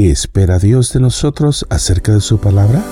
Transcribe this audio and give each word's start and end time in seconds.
¿Qué 0.00 0.12
espera 0.12 0.60
Dios 0.60 0.92
de 0.92 1.00
nosotros 1.00 1.66
acerca 1.70 2.12
de 2.12 2.20
su 2.20 2.38
palabra? 2.38 2.84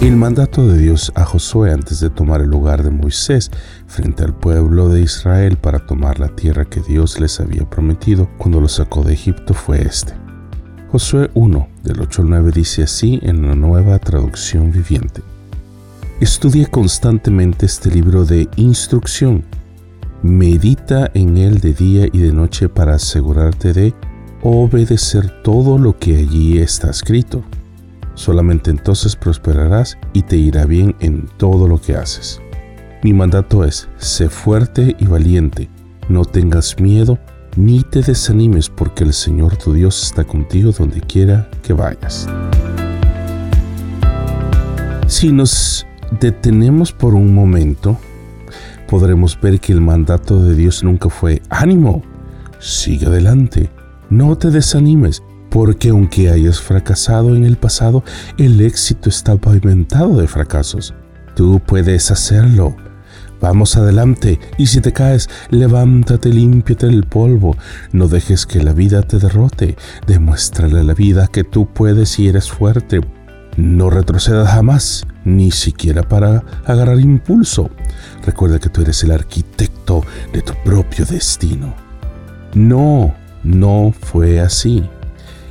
El 0.00 0.16
mandato 0.16 0.66
de 0.66 0.78
Dios 0.78 1.12
a 1.14 1.26
Josué 1.26 1.72
antes 1.72 2.00
de 2.00 2.08
tomar 2.08 2.40
el 2.40 2.48
lugar 2.48 2.82
de 2.82 2.90
Moisés 2.90 3.50
frente 3.86 4.24
al 4.24 4.34
pueblo 4.34 4.88
de 4.88 5.02
Israel 5.02 5.58
para 5.58 5.84
tomar 5.84 6.20
la 6.20 6.28
tierra 6.28 6.64
que 6.64 6.80
Dios 6.80 7.20
les 7.20 7.38
había 7.38 7.68
prometido 7.68 8.30
cuando 8.38 8.62
los 8.62 8.72
sacó 8.72 9.02
de 9.04 9.12
Egipto 9.12 9.52
fue 9.52 9.82
este. 9.82 10.25
Josué 10.96 11.30
1, 11.34 11.68
del 11.84 12.00
8 12.00 12.22
al 12.22 12.30
9 12.30 12.52
dice 12.54 12.84
así 12.84 13.20
en 13.20 13.46
la 13.46 13.54
nueva 13.54 13.98
traducción 13.98 14.72
viviente. 14.72 15.20
Estudia 16.20 16.68
constantemente 16.68 17.66
este 17.66 17.90
libro 17.90 18.24
de 18.24 18.48
instrucción. 18.56 19.44
Medita 20.22 21.10
en 21.12 21.36
él 21.36 21.60
de 21.60 21.74
día 21.74 22.06
y 22.10 22.18
de 22.20 22.32
noche 22.32 22.70
para 22.70 22.94
asegurarte 22.94 23.74
de 23.74 23.92
obedecer 24.42 25.42
todo 25.42 25.76
lo 25.76 25.98
que 25.98 26.16
allí 26.16 26.56
está 26.56 26.88
escrito 26.88 27.44
Solamente 28.14 28.70
entonces 28.70 29.16
prosperarás 29.16 29.98
y 30.14 30.22
te 30.22 30.38
irá 30.38 30.64
bien 30.64 30.96
en 31.00 31.28
todo 31.36 31.68
lo 31.68 31.78
que 31.78 31.94
haces. 31.94 32.40
Mi 33.02 33.12
mandato 33.12 33.64
es, 33.64 33.86
sé 33.98 34.30
fuerte 34.30 34.96
y 34.98 35.04
valiente, 35.04 35.68
no 36.08 36.24
tengas 36.24 36.80
miedo 36.80 37.18
ni 37.56 37.82
te 37.82 38.02
desanimes 38.02 38.68
porque 38.68 39.04
el 39.04 39.12
Señor 39.12 39.56
tu 39.56 39.72
Dios 39.72 40.02
está 40.02 40.24
contigo 40.24 40.72
donde 40.72 41.00
quiera 41.00 41.48
que 41.62 41.72
vayas. 41.72 42.28
Si 45.06 45.32
nos 45.32 45.86
detenemos 46.20 46.92
por 46.92 47.14
un 47.14 47.34
momento, 47.34 47.98
podremos 48.88 49.40
ver 49.40 49.58
que 49.60 49.72
el 49.72 49.80
mandato 49.80 50.42
de 50.42 50.54
Dios 50.54 50.84
nunca 50.84 51.08
fue 51.08 51.42
ánimo, 51.48 52.02
sigue 52.58 53.06
adelante, 53.06 53.70
no 54.10 54.36
te 54.36 54.50
desanimes, 54.50 55.22
porque 55.50 55.88
aunque 55.88 56.30
hayas 56.30 56.60
fracasado 56.60 57.34
en 57.34 57.44
el 57.44 57.56
pasado, 57.56 58.04
el 58.36 58.60
éxito 58.60 59.08
está 59.08 59.36
pavimentado 59.36 60.18
de 60.18 60.28
fracasos. 60.28 60.94
Tú 61.34 61.60
puedes 61.64 62.10
hacerlo. 62.10 62.76
Vamos 63.40 63.76
adelante 63.76 64.40
y 64.56 64.66
si 64.66 64.80
te 64.80 64.92
caes, 64.92 65.28
levántate, 65.50 66.30
límpiate 66.30 66.86
el 66.86 67.04
polvo. 67.04 67.56
No 67.92 68.08
dejes 68.08 68.46
que 68.46 68.62
la 68.62 68.72
vida 68.72 69.02
te 69.02 69.18
derrote. 69.18 69.76
Demuéstrale 70.06 70.80
a 70.80 70.84
la 70.84 70.94
vida 70.94 71.28
que 71.28 71.44
tú 71.44 71.66
puedes 71.66 72.18
y 72.18 72.28
eres 72.28 72.50
fuerte. 72.50 73.00
No 73.56 73.88
retrocedas 73.88 74.50
jamás, 74.50 75.06
ni 75.24 75.50
siquiera 75.50 76.02
para 76.02 76.44
agarrar 76.64 77.00
impulso. 77.00 77.70
Recuerda 78.24 78.58
que 78.58 78.68
tú 78.68 78.82
eres 78.82 79.02
el 79.02 79.12
arquitecto 79.12 80.04
de 80.32 80.42
tu 80.42 80.52
propio 80.64 81.04
destino. 81.06 81.74
No, 82.54 83.14
no 83.42 83.94
fue 83.98 84.40
así. 84.40 84.84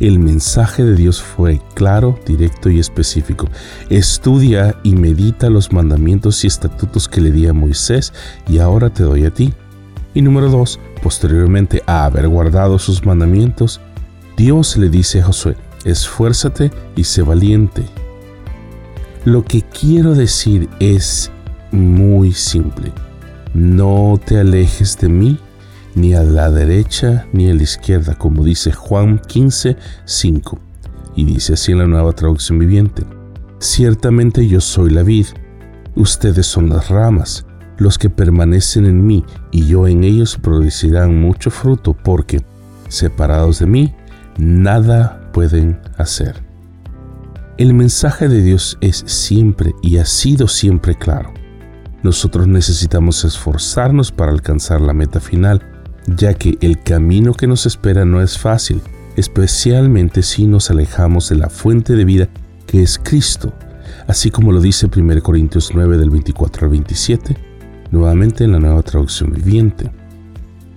El 0.00 0.18
mensaje 0.18 0.82
de 0.82 0.96
Dios 0.96 1.22
fue 1.22 1.60
claro, 1.74 2.18
directo 2.26 2.70
y 2.70 2.80
específico. 2.80 3.50
Estudia 3.90 4.74
y 4.82 4.96
medita 4.96 5.50
los 5.50 5.72
mandamientos 5.72 6.42
y 6.42 6.46
estatutos 6.46 7.06
que 7.06 7.20
le 7.20 7.30
di 7.30 7.46
a 7.46 7.52
Moisés 7.52 8.14
y 8.48 8.58
ahora 8.58 8.88
te 8.88 9.02
doy 9.02 9.26
a 9.26 9.30
ti. 9.30 9.52
Y 10.14 10.22
número 10.22 10.48
dos, 10.48 10.80
posteriormente 11.02 11.82
a 11.86 12.06
haber 12.06 12.28
guardado 12.28 12.78
sus 12.78 13.04
mandamientos, 13.04 13.78
Dios 14.38 14.78
le 14.78 14.88
dice 14.88 15.20
a 15.20 15.24
Josué, 15.24 15.54
esfuérzate 15.84 16.70
y 16.96 17.04
sé 17.04 17.20
valiente. 17.20 17.84
Lo 19.26 19.44
que 19.44 19.60
quiero 19.60 20.14
decir 20.14 20.70
es 20.80 21.30
muy 21.72 22.32
simple. 22.32 22.90
No 23.52 24.18
te 24.24 24.38
alejes 24.38 24.96
de 24.96 25.10
mí 25.10 25.38
ni 25.94 26.14
a 26.14 26.22
la 26.22 26.50
derecha 26.50 27.26
ni 27.32 27.50
a 27.50 27.54
la 27.54 27.62
izquierda, 27.62 28.14
como 28.14 28.44
dice 28.44 28.72
Juan 28.72 29.18
15, 29.18 29.76
5. 30.04 30.58
Y 31.16 31.24
dice 31.24 31.54
así 31.54 31.72
en 31.72 31.78
la 31.78 31.86
nueva 31.86 32.12
traducción 32.12 32.58
viviente. 32.58 33.04
Ciertamente 33.58 34.46
yo 34.46 34.60
soy 34.60 34.90
la 34.90 35.02
vid, 35.02 35.26
ustedes 35.94 36.46
son 36.46 36.68
las 36.68 36.88
ramas, 36.88 37.44
los 37.78 37.98
que 37.98 38.10
permanecen 38.10 38.86
en 38.86 39.04
mí 39.04 39.24
y 39.50 39.66
yo 39.66 39.86
en 39.88 40.04
ellos 40.04 40.38
producirán 40.40 41.20
mucho 41.20 41.50
fruto, 41.50 41.94
porque 41.94 42.40
separados 42.88 43.58
de 43.58 43.66
mí, 43.66 43.94
nada 44.38 45.30
pueden 45.32 45.80
hacer. 45.96 46.42
El 47.58 47.74
mensaje 47.74 48.28
de 48.28 48.42
Dios 48.42 48.78
es 48.80 49.02
siempre 49.06 49.74
y 49.82 49.98
ha 49.98 50.06
sido 50.06 50.48
siempre 50.48 50.94
claro. 50.94 51.32
Nosotros 52.02 52.46
necesitamos 52.46 53.24
esforzarnos 53.24 54.10
para 54.10 54.32
alcanzar 54.32 54.80
la 54.80 54.94
meta 54.94 55.20
final, 55.20 55.69
ya 56.06 56.34
que 56.34 56.58
el 56.60 56.82
camino 56.82 57.34
que 57.34 57.46
nos 57.46 57.66
espera 57.66 58.04
no 58.04 58.22
es 58.22 58.38
fácil, 58.38 58.80
especialmente 59.16 60.22
si 60.22 60.46
nos 60.46 60.70
alejamos 60.70 61.28
de 61.28 61.36
la 61.36 61.48
fuente 61.48 61.94
de 61.94 62.04
vida 62.04 62.28
que 62.66 62.82
es 62.82 62.98
Cristo, 62.98 63.52
así 64.06 64.30
como 64.30 64.52
lo 64.52 64.60
dice 64.60 64.88
1 64.94 65.22
Corintios 65.22 65.72
9 65.74 65.98
del 65.98 66.10
24 66.10 66.66
al 66.66 66.70
27, 66.70 67.36
nuevamente 67.90 68.44
en 68.44 68.52
la 68.52 68.60
nueva 68.60 68.82
traducción 68.82 69.32
viviente. 69.32 69.90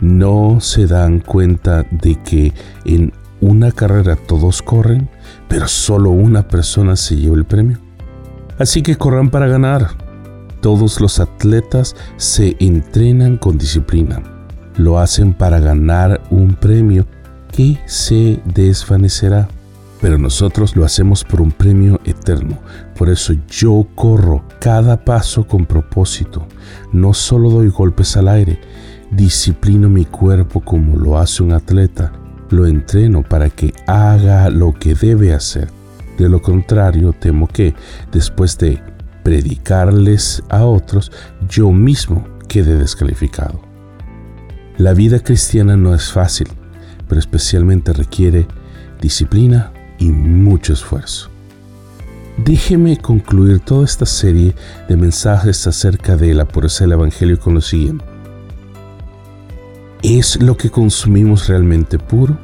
No 0.00 0.58
se 0.60 0.86
dan 0.86 1.20
cuenta 1.20 1.86
de 1.90 2.20
que 2.22 2.52
en 2.84 3.12
una 3.40 3.70
carrera 3.72 4.16
todos 4.16 4.62
corren, 4.62 5.08
pero 5.48 5.68
solo 5.68 6.10
una 6.10 6.48
persona 6.48 6.96
se 6.96 7.16
lleva 7.16 7.36
el 7.36 7.44
premio. 7.44 7.78
Así 8.58 8.82
que 8.82 8.96
corran 8.96 9.30
para 9.30 9.46
ganar. 9.46 9.90
Todos 10.60 11.00
los 11.00 11.20
atletas 11.20 11.94
se 12.16 12.56
entrenan 12.58 13.36
con 13.36 13.58
disciplina 13.58 14.33
lo 14.76 14.98
hacen 14.98 15.32
para 15.32 15.60
ganar 15.60 16.22
un 16.30 16.54
premio 16.54 17.06
que 17.52 17.78
se 17.86 18.40
desvanecerá. 18.44 19.48
Pero 20.00 20.18
nosotros 20.18 20.76
lo 20.76 20.84
hacemos 20.84 21.24
por 21.24 21.40
un 21.40 21.50
premio 21.50 22.00
eterno. 22.04 22.58
Por 22.96 23.08
eso 23.08 23.32
yo 23.48 23.86
corro 23.94 24.44
cada 24.60 25.02
paso 25.02 25.46
con 25.46 25.64
propósito. 25.64 26.46
No 26.92 27.14
solo 27.14 27.48
doy 27.48 27.68
golpes 27.68 28.16
al 28.16 28.28
aire, 28.28 28.60
disciplino 29.10 29.88
mi 29.88 30.04
cuerpo 30.04 30.60
como 30.60 30.96
lo 30.98 31.16
hace 31.16 31.42
un 31.42 31.52
atleta. 31.52 32.12
Lo 32.50 32.66
entreno 32.66 33.22
para 33.22 33.48
que 33.48 33.72
haga 33.86 34.50
lo 34.50 34.74
que 34.74 34.94
debe 34.94 35.32
hacer. 35.32 35.70
De 36.18 36.28
lo 36.28 36.42
contrario, 36.42 37.12
temo 37.12 37.48
que, 37.48 37.74
después 38.12 38.58
de 38.58 38.82
predicarles 39.22 40.42
a 40.50 40.64
otros, 40.64 41.10
yo 41.48 41.72
mismo 41.72 42.24
quede 42.46 42.76
descalificado. 42.76 43.63
La 44.78 44.92
vida 44.92 45.20
cristiana 45.20 45.76
no 45.76 45.94
es 45.94 46.10
fácil, 46.10 46.48
pero 47.08 47.20
especialmente 47.20 47.92
requiere 47.92 48.48
disciplina 49.00 49.72
y 49.98 50.06
mucho 50.06 50.72
esfuerzo. 50.72 51.30
Déjeme 52.38 52.96
concluir 52.96 53.60
toda 53.60 53.84
esta 53.84 54.04
serie 54.04 54.54
de 54.88 54.96
mensajes 54.96 55.66
acerca 55.68 56.16
de 56.16 56.34
la 56.34 56.44
pureza 56.44 56.82
del 56.82 56.94
Evangelio 56.94 57.38
con 57.38 57.54
lo 57.54 57.60
siguiente. 57.60 58.04
¿Es 60.02 60.42
lo 60.42 60.56
que 60.56 60.70
consumimos 60.70 61.46
realmente 61.46 61.98
puro? 61.98 62.36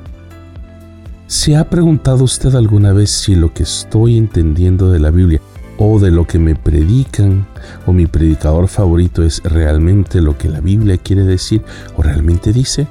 ¿Se 1.27 1.57
ha 1.57 1.69
preguntado 1.69 2.23
usted 2.23 2.55
alguna 2.55 2.93
vez 2.93 3.11
si 3.11 3.35
lo 3.35 3.53
que 3.53 3.65
estoy 3.65 4.17
entendiendo 4.17 4.93
de 4.93 5.01
la 5.01 5.11
Biblia 5.11 5.41
o 5.83 5.99
de 5.99 6.11
lo 6.11 6.27
que 6.27 6.39
me 6.39 6.55
predican 6.55 7.47
o 7.87 7.93
mi 7.93 8.07
predicador 8.07 8.69
favorito 8.69 9.23
es 9.23 9.43
realmente 9.43 10.21
lo 10.21 10.37
que 10.37 10.51
la 10.51 10.61
Biblia 10.61 10.99
quiere 10.99 11.25
decir 11.25 11.63
o 11.97 12.03
realmente 12.03 12.53
dice? 12.53 12.87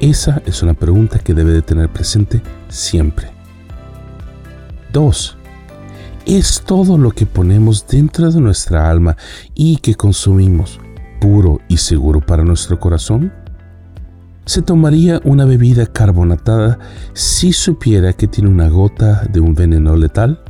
Esa 0.00 0.42
es 0.44 0.60
una 0.64 0.74
pregunta 0.74 1.20
que 1.20 1.34
debe 1.34 1.52
de 1.52 1.62
tener 1.62 1.88
presente 1.88 2.42
siempre. 2.68 3.28
2. 4.92 5.38
¿Es 6.26 6.62
todo 6.66 6.98
lo 6.98 7.12
que 7.12 7.26
ponemos 7.26 7.86
dentro 7.86 8.30
de 8.30 8.40
nuestra 8.40 8.90
alma 8.90 9.16
y 9.54 9.76
que 9.76 9.94
consumimos 9.94 10.80
puro 11.20 11.60
y 11.68 11.76
seguro 11.76 12.20
para 12.20 12.42
nuestro 12.42 12.80
corazón? 12.80 13.32
¿Se 14.46 14.62
tomaría 14.62 15.20
una 15.22 15.44
bebida 15.44 15.86
carbonatada 15.86 16.80
si 17.12 17.52
supiera 17.52 18.12
que 18.14 18.26
tiene 18.26 18.50
una 18.50 18.68
gota 18.68 19.22
de 19.30 19.38
un 19.38 19.54
veneno 19.54 19.94
letal? 19.94 20.42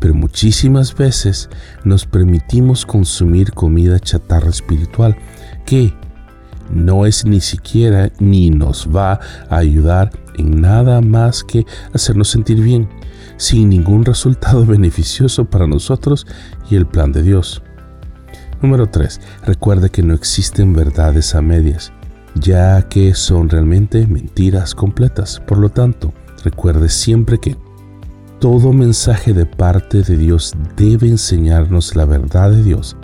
Pero 0.00 0.14
muchísimas 0.14 0.94
veces 0.94 1.48
nos 1.84 2.06
permitimos 2.06 2.84
consumir 2.84 3.52
comida 3.52 4.00
chatarra 4.00 4.48
espiritual 4.48 5.16
que 5.64 5.94
no 6.70 7.06
es 7.06 7.24
ni 7.24 7.40
siquiera 7.40 8.10
ni 8.18 8.50
nos 8.50 8.88
va 8.88 9.20
a 9.48 9.56
ayudar 9.56 10.10
en 10.36 10.60
nada 10.60 11.00
más 11.00 11.44
que 11.44 11.66
hacernos 11.92 12.28
sentir 12.28 12.60
bien, 12.60 12.88
sin 13.36 13.68
ningún 13.68 14.04
resultado 14.04 14.64
beneficioso 14.66 15.44
para 15.44 15.66
nosotros 15.66 16.26
y 16.70 16.76
el 16.76 16.86
plan 16.86 17.12
de 17.12 17.22
Dios. 17.22 17.62
Número 18.62 18.88
3. 18.88 19.20
Recuerda 19.44 19.88
que 19.88 20.02
no 20.02 20.14
existen 20.14 20.74
verdades 20.74 21.34
a 21.34 21.42
medias, 21.42 21.92
ya 22.34 22.82
que 22.88 23.14
son 23.14 23.48
realmente 23.48 24.06
mentiras 24.06 24.74
completas. 24.74 25.40
Por 25.46 25.58
lo 25.58 25.70
tanto, 25.70 26.12
Recuerde 26.44 26.88
siempre 26.88 27.38
que 27.38 27.56
todo 28.40 28.72
mensaje 28.72 29.34
de 29.34 29.44
parte 29.44 30.02
de 30.02 30.16
Dios 30.16 30.54
debe 30.74 31.06
enseñarnos 31.08 31.94
la 31.94 32.06
verdad 32.06 32.50
de 32.50 32.62
Dios, 32.62 32.96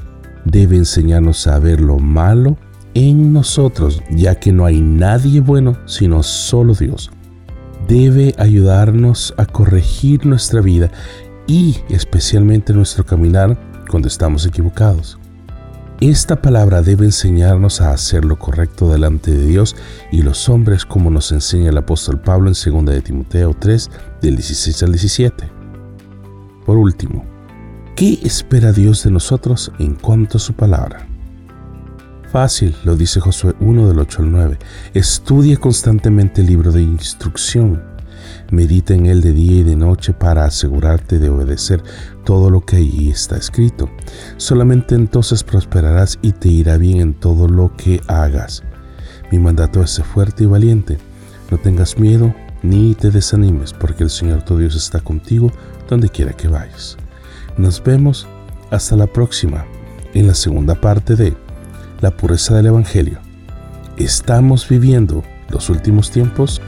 debe 0.47 0.77
enseñarnos 0.77 1.47
a 1.47 1.59
ver 1.59 1.81
lo 1.81 1.99
malo 1.99 2.57
en 2.95 3.35
nosotros, 3.35 4.03
ya 4.11 4.37
que 4.37 4.51
no 4.51 4.65
hay 4.65 4.81
nadie 4.81 5.41
bueno 5.41 5.77
sino 5.85 6.23
solo 6.23 6.75
Dios. 6.75 7.11
Debe 7.87 8.35
ayudarnos 8.39 9.35
a 9.37 9.45
corregir 9.45 10.25
nuestra 10.25 10.63
vida 10.63 10.91
y 11.47 11.77
especialmente 11.91 12.73
nuestro 12.73 13.05
caminar 13.05 13.59
cuando 13.91 14.09
estamos 14.09 14.47
equivocados. 14.47 15.19
Esta 16.01 16.43
palabra 16.43 16.83
debe 16.83 17.07
enseñarnos 17.07 17.81
a 17.81 17.91
hacer 17.91 18.27
lo 18.27 18.39
correcto 18.39 18.93
delante 18.93 19.31
de 19.31 19.47
Dios 19.47 19.75
y 20.13 20.21
los 20.21 20.47
hombres 20.51 20.85
como 20.85 21.09
nos 21.09 21.33
enseña 21.33 21.71
el 21.71 21.79
apóstol 21.79 22.21
Pablo 22.21 22.51
en 22.51 22.85
2 22.85 22.85
de 22.85 23.01
Timoteo 23.01 23.57
3 23.59 23.91
del 24.21 24.37
16 24.37 24.83
al 24.83 24.93
17. 24.93 25.51
Por 26.67 26.77
último, 26.77 27.25
¿qué 27.97 28.19
espera 28.23 28.73
Dios 28.73 29.05
de 29.05 29.11
nosotros 29.11 29.73
en 29.79 29.95
cuanto 29.95 30.37
a 30.37 30.41
su 30.41 30.53
palabra? 30.53 31.07
Fácil, 32.31 32.77
lo 32.85 32.95
dice 32.95 33.19
Josué 33.19 33.55
1 33.61 33.89
del 33.89 33.99
8 33.99 34.21
al 34.21 34.31
9. 34.31 34.59
Estudia 34.93 35.57
constantemente 35.57 36.43
el 36.43 36.49
libro 36.49 36.73
de 36.73 36.83
instrucción 36.83 37.83
Medita 38.51 38.95
en 38.95 39.07
él 39.07 39.21
de 39.21 39.33
día 39.33 39.59
y 39.59 39.63
de 39.63 39.77
noche 39.77 40.13
para 40.13 40.45
asegurarte 40.45 41.19
de 41.19 41.31
obedecer 41.31 41.83
todo 42.25 42.51
lo 42.51 42.61
que 42.61 42.77
allí 42.77 43.11
está 43.11 43.37
escrito. 43.37 43.91
Solamente 44.37 44.95
entonces 44.95 45.45
prosperarás 45.45 46.19
y 46.23 46.33
te 46.33 46.49
irá 46.49 46.77
bien 46.77 47.01
en 47.01 47.15
todo 47.15 47.49
lo 47.49 47.75
que 47.77 48.01
hagas. 48.07 48.63
Mi 49.31 49.39
mandato 49.39 49.83
es 49.83 50.03
fuerte 50.03 50.45
y 50.45 50.47
valiente. 50.47 50.99
No 51.51 51.59
tengas 51.59 51.99
miedo 51.99 52.35
ni 52.63 52.95
te 52.95 53.11
desanimes, 53.11 53.73
porque 53.73 54.03
el 54.03 54.11
Señor 54.11 54.43
tu 54.43 54.59
Dios 54.59 54.75
está 54.75 55.01
contigo 55.01 55.53
donde 55.89 56.09
quiera 56.09 56.33
que 56.33 56.49
vayas. 56.49 56.97
Nos 57.57 57.83
vemos 57.83 58.27
hasta 58.71 58.97
la 58.97 59.07
próxima 59.07 59.65
en 60.15 60.27
la 60.27 60.35
segunda 60.35 60.75
parte 60.75 61.17
de 61.17 61.35
La 62.01 62.11
pureza 62.11 62.55
del 62.55 62.67
Evangelio. 62.67 63.19
¿Estamos 63.97 64.69
viviendo 64.69 65.23
los 65.49 65.71
últimos 65.71 66.11
tiempos? 66.11 66.61